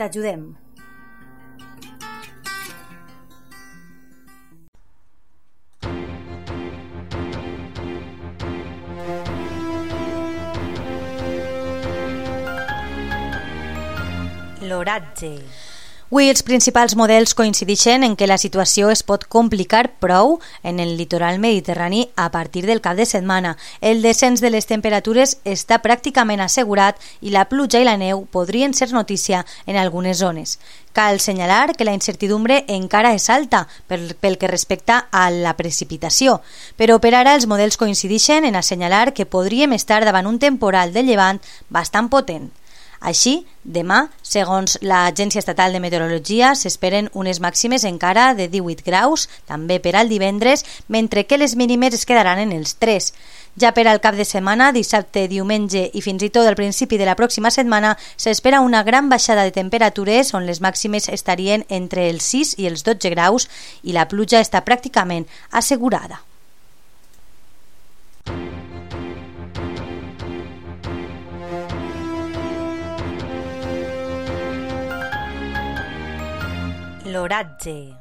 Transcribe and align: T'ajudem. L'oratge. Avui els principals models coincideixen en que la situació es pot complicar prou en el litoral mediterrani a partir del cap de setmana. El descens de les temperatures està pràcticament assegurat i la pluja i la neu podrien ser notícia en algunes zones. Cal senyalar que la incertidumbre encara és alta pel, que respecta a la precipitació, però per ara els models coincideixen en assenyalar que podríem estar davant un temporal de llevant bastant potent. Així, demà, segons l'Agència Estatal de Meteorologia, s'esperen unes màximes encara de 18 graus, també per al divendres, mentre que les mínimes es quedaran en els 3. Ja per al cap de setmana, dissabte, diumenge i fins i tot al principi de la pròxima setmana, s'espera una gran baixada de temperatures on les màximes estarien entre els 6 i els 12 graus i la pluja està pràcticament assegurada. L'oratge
T'ajudem. 0.00 0.56
L'oratge. 14.62 15.69
Avui 16.10 16.26
els 16.26 16.42
principals 16.42 16.96
models 16.98 17.36
coincideixen 17.38 18.02
en 18.02 18.16
que 18.18 18.26
la 18.26 18.36
situació 18.42 18.88
es 18.90 19.04
pot 19.06 19.28
complicar 19.30 19.92
prou 20.02 20.40
en 20.66 20.80
el 20.82 20.96
litoral 20.98 21.38
mediterrani 21.38 22.08
a 22.16 22.32
partir 22.34 22.64
del 22.66 22.80
cap 22.82 22.96
de 22.98 23.06
setmana. 23.06 23.52
El 23.80 24.02
descens 24.02 24.42
de 24.42 24.50
les 24.50 24.66
temperatures 24.66 25.36
està 25.46 25.78
pràcticament 25.78 26.42
assegurat 26.42 26.98
i 27.22 27.30
la 27.30 27.46
pluja 27.46 27.78
i 27.78 27.86
la 27.86 27.94
neu 27.94 28.26
podrien 28.26 28.74
ser 28.74 28.90
notícia 28.90 29.46
en 29.70 29.78
algunes 29.78 30.18
zones. 30.18 30.58
Cal 30.92 31.20
senyalar 31.22 31.76
que 31.76 31.86
la 31.86 31.94
incertidumbre 31.94 32.64
encara 32.66 33.14
és 33.14 33.30
alta 33.30 33.68
pel, 33.86 34.10
que 34.18 34.50
respecta 34.50 35.04
a 35.12 35.28
la 35.30 35.54
precipitació, 35.54 36.40
però 36.74 36.98
per 36.98 37.14
ara 37.14 37.38
els 37.38 37.46
models 37.46 37.78
coincideixen 37.78 38.50
en 38.50 38.58
assenyalar 38.58 39.12
que 39.14 39.30
podríem 39.30 39.78
estar 39.78 40.02
davant 40.04 40.26
un 40.26 40.42
temporal 40.42 40.90
de 40.92 41.06
llevant 41.06 41.38
bastant 41.70 42.10
potent. 42.10 42.50
Així, 43.00 43.46
demà, 43.64 44.10
segons 44.20 44.76
l'Agència 44.84 45.40
Estatal 45.40 45.72
de 45.72 45.80
Meteorologia, 45.80 46.52
s'esperen 46.52 47.08
unes 47.16 47.40
màximes 47.40 47.86
encara 47.88 48.34
de 48.36 48.46
18 48.52 48.84
graus, 48.84 49.24
també 49.48 49.78
per 49.80 49.94
al 49.96 50.12
divendres, 50.12 50.66
mentre 50.88 51.24
que 51.24 51.40
les 51.40 51.56
mínimes 51.56 51.96
es 51.96 52.04
quedaran 52.04 52.38
en 52.44 52.52
els 52.52 52.76
3. 52.76 53.08
Ja 53.56 53.72
per 53.72 53.86
al 53.88 54.02
cap 54.04 54.20
de 54.20 54.28
setmana, 54.28 54.70
dissabte, 54.76 55.26
diumenge 55.32 55.88
i 55.96 56.04
fins 56.04 56.22
i 56.22 56.30
tot 56.30 56.46
al 56.46 56.60
principi 56.60 57.00
de 57.00 57.08
la 57.08 57.16
pròxima 57.16 57.50
setmana, 57.50 57.96
s'espera 58.20 58.60
una 58.60 58.84
gran 58.84 59.08
baixada 59.08 59.48
de 59.48 59.56
temperatures 59.56 60.34
on 60.36 60.44
les 60.44 60.60
màximes 60.60 61.08
estarien 61.08 61.64
entre 61.68 62.10
els 62.12 62.28
6 62.36 62.58
i 62.60 62.68
els 62.68 62.84
12 62.84 63.16
graus 63.16 63.48
i 63.82 63.96
la 63.96 64.08
pluja 64.12 64.44
està 64.44 64.60
pràcticament 64.60 65.24
assegurada. 65.50 66.20
L'oratge 77.04 77.96